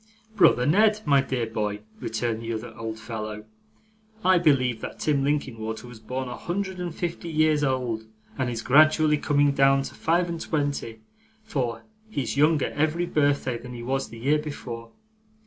[0.35, 3.45] 'Brother Ned, my dear boy,' returned the other old fellow,
[4.25, 8.63] 'I believe that Tim Linkinwater was born a hundred and fifty years old, and is
[8.63, 11.01] gradually coming down to five and twenty;
[11.43, 14.91] for he's younger every birthday than he was the year before.